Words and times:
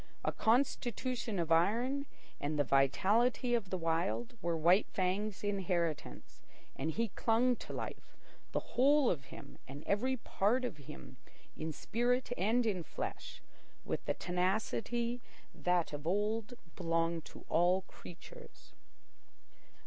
A 0.25 0.31
constitution 0.31 1.37
of 1.37 1.51
iron 1.51 2.07
and 2.39 2.57
the 2.57 2.63
vitality 2.63 3.53
of 3.53 3.69
the 3.69 3.77
Wild 3.77 4.35
were 4.41 4.57
White 4.57 4.87
Fang's 4.89 5.43
inheritance, 5.43 6.41
and 6.75 6.89
he 6.89 7.09
clung 7.09 7.55
to 7.57 7.71
life, 7.71 8.17
the 8.51 8.65
whole 8.79 9.11
of 9.11 9.25
him 9.25 9.59
and 9.67 9.83
every 9.83 10.17
part 10.17 10.65
of 10.65 10.77
him, 10.77 11.17
in 11.55 11.71
spirit 11.71 12.31
and 12.35 12.65
in 12.65 12.81
flesh, 12.81 13.43
with 13.85 14.03
the 14.05 14.15
tenacity 14.15 15.21
that 15.53 15.93
of 15.93 16.07
old 16.07 16.53
belonged 16.75 17.23
to 17.25 17.45
all 17.47 17.81
creatures. 17.83 18.73